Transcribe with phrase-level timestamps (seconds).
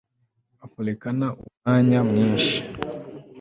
[0.65, 2.57] Afurekana umunya mwinshi